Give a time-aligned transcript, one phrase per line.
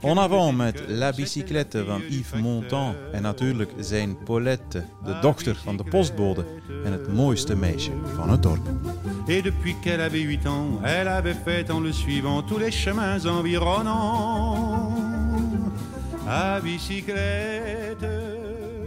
[0.00, 5.76] En avant met La Bicyclette van Yves Montand en natuurlijk zijn Paulette, de dochter van
[5.76, 6.44] de postbode
[6.84, 8.68] en het mooiste meisje van het dorp.
[9.26, 13.24] Et depuis qu'elle avait 8 ans, elle avait fait en le suivant tous les chemins
[13.26, 14.92] environnants.
[16.26, 18.06] À bicyclette.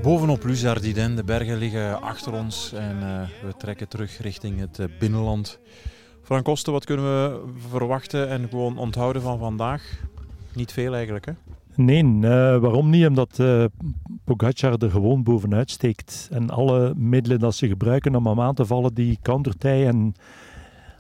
[0.02, 4.86] Bovenop Luzardiden, de bergen liggen achter ons en eh, we trekken terug richting het eh,
[5.00, 5.60] binnenland.
[6.22, 9.82] Frank Kosten, wat kunnen we verwachten en gewoon onthouden van vandaag?
[10.56, 11.32] Niet veel eigenlijk, hè?
[11.76, 13.08] Nee, eh, waarom niet?
[13.08, 13.66] Omdat eh
[14.24, 16.28] Pogacar er gewoon bovenuit steekt.
[16.32, 19.88] En alle middelen dat ze gebruiken om hem aan te vallen, die countert hij.
[19.88, 20.16] En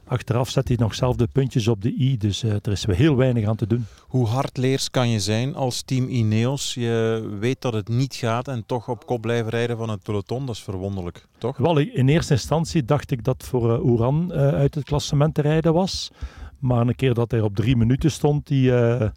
[0.07, 2.17] achteraf zet hij nog zelf de puntjes op de i.
[2.17, 3.85] Dus eh, er is heel weinig aan te doen.
[4.07, 6.73] Hoe hardleers kan je zijn als team Ineos?
[6.73, 10.45] Je weet dat het niet gaat en toch op kop blijven rijden van het peloton.
[10.45, 11.57] Dat is verwonderlijk, toch?
[11.57, 15.73] Wel, in eerste instantie dacht ik dat voor Oeran eh, uit het klassement te rijden
[15.73, 16.11] was.
[16.59, 19.09] Maar een keer dat hij op drie minuten stond, die, eh,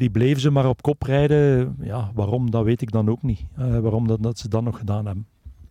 [0.00, 1.76] die bleven ze maar op kop rijden.
[1.80, 3.40] Ja, waarom, dat weet ik dan ook niet.
[3.56, 5.26] Eh, waarom dat, dat ze dat nog gedaan hebben.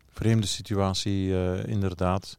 [0.10, 2.36] Vreemde situatie, eh, inderdaad.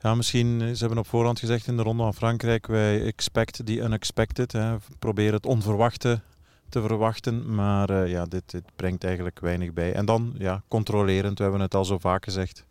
[0.00, 3.66] Ja, misschien, eh, ze hebben op voorhand gezegd in de Ronde van Frankrijk, wij expect
[3.66, 4.52] the unexpected.
[4.52, 4.76] Hè.
[4.98, 6.20] Probeer het onverwachte
[6.68, 9.92] te verwachten, maar ja, dit, dit brengt eigenlijk weinig bij.
[9.92, 12.64] En dan, ja, controlerend, we hebben het al zo vaak gezegd.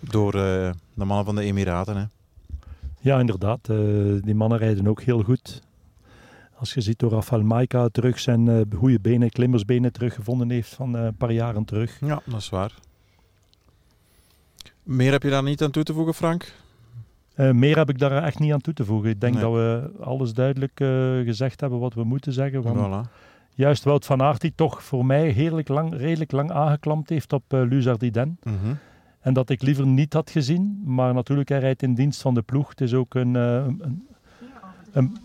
[0.00, 1.96] Door de mannen van de Emiraten.
[1.96, 2.04] Hè.
[3.00, 3.66] Ja, inderdaad.
[4.24, 5.66] die mannen rijden ook heel goed.
[6.58, 10.96] Als je ziet hoe Rafael Maika terug zijn eh, goede benen, klimmersbenen teruggevonden heeft van
[10.96, 12.00] eh, een paar jaren terug.
[12.00, 12.74] Ja, dat is waar.
[14.82, 16.52] Meer heb je daar niet aan toe te voegen, Frank?
[17.34, 19.10] Eh, meer heb ik daar echt niet aan toe te voegen.
[19.10, 19.42] Ik denk Nee.
[19.42, 20.72] dat we alles duidelijk
[21.24, 22.62] gezegd hebben wat we moeten zeggen.
[22.62, 23.10] Want Voilà.
[23.54, 27.42] Juist Wout van Aert die toch voor mij heerlijk lang, redelijk lang aangeklampt heeft op
[27.48, 28.38] Luzardiden.
[28.42, 28.74] Mhm.
[29.20, 30.82] En dat ik liever niet had gezien.
[30.84, 32.68] Maar natuurlijk, hij rijdt in dienst van de ploeg.
[32.68, 34.06] Het is ook een, een,
[34.92, 35.16] een,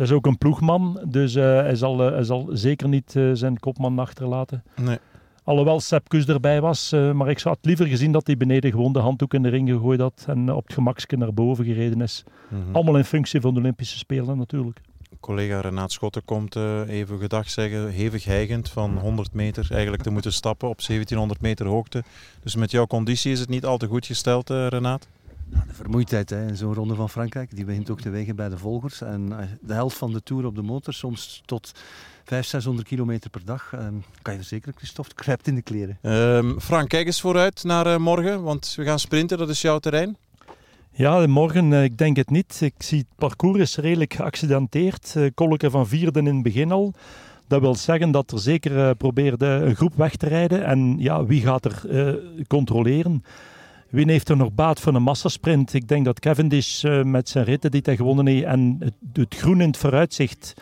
[0.00, 1.00] het is ook een ploegman.
[1.06, 4.62] Dus eh, hij, zal, eh, hij zal zeker niet eh, zijn kopman achterlaten.
[4.76, 4.98] Nee.
[5.44, 6.90] Alhoewel Sepp Kuss erbij was.
[6.90, 9.68] maar ik zou het liever gezien dat hij beneden gewoon de handdoek in de ring
[9.68, 10.24] gegooid had.
[10.26, 12.24] En op het gemakske naar boven gereden is.
[12.48, 12.62] Mhm.
[12.72, 14.80] Allemaal in functie van de Olympische Spelen natuurlijk.
[15.20, 16.56] Collega Renaat Schotten komt
[16.86, 21.66] even gedag zeggen, hevig hijgend van 100 meter eigenlijk te moeten stappen op 1700 meter
[21.66, 22.02] hoogte.
[22.42, 25.06] Dus met jouw conditie is het niet al te goed gesteld, Renaat?
[25.50, 28.58] De vermoeidheid hè, in zo'n ronde van Frankrijk, die begint ook te wegen bij de
[28.58, 29.00] volgers.
[29.00, 31.72] En eh, de helft van de Tour op de motor, soms tot
[32.24, 33.72] 500, 600 kilometer per dag.
[33.72, 33.86] Eh,
[34.22, 35.98] kan je verzekeren, Christophe, het kruipt in de kleren.
[36.02, 39.78] Ehm, Frank, kijk eens vooruit naar eh, morgen, want we gaan sprinten, dat is jouw
[39.78, 40.16] terrein.
[40.92, 42.60] Ja, morgen, eh, ik denk het niet.
[42.60, 45.14] Ik zie het parcours is redelijk geaccidenteerd.
[45.16, 46.94] Uh, Kolke van vierde in het begin al.
[47.46, 50.64] Dat wil zeggen dat er zeker uh, probeerde een groep weg te rijden.
[50.64, 52.14] En ja, wie gaat er uh,
[52.46, 53.24] controleren?
[53.90, 55.74] Wie heeft er nog baat van een massasprint?
[55.74, 59.34] Ik denk dat Cavendish uh, met zijn ritten die hij gewonnen heeft en het, het
[59.34, 60.54] groen in het vooruitzicht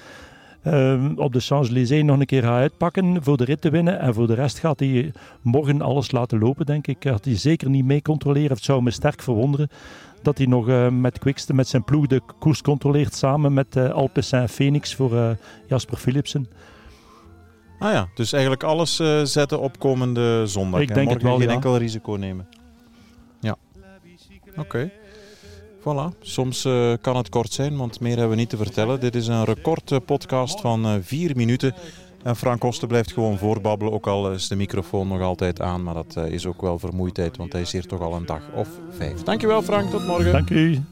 [0.65, 4.01] uh, op de Champs-Élysées nog een keer gaat uitpakken voor de rit te winnen.
[4.01, 5.13] En voor de rest gaat hij
[5.43, 6.97] morgen alles laten lopen, denk ik.
[7.01, 8.51] Gaat hij zeker niet mee controleren.
[8.51, 9.69] Het zou me sterk verwonderen
[10.23, 13.91] dat hij nog uh, met Quickste, met zijn ploeg, de koers controleert samen met uh,
[13.91, 15.37] Alpecin en Phoenix voor
[15.67, 16.49] Jasper Philipsen.
[17.79, 20.81] Ah ja, dus eigenlijk alles zetten op komende zondag.
[20.81, 21.55] Ik denk Morgen het wel, geen ja.
[21.55, 22.58] enkel risico nemen.
[24.61, 24.77] Oké.
[24.77, 24.91] Okay.
[25.81, 26.19] Voilà.
[26.21, 29.01] Soms uh, kan het kort zijn, want meer hebben we niet te vertellen.
[29.01, 31.75] Dit is een record podcast van uh, vier minuten.
[32.23, 35.83] En Frank Kosten blijft gewoon voorbabbelen, ook al is de microfoon nog altijd aan.
[35.83, 38.43] Maar dat uh, is ook wel vermoeidheid, want hij is hier toch al een dag
[38.55, 39.23] of vijf.
[39.23, 40.33] Dankjewel Frank, tot morgen.
[40.33, 40.83] Dank u.